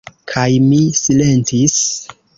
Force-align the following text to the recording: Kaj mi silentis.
Kaj 0.31 0.45
mi 0.69 0.79
silentis. 1.01 1.79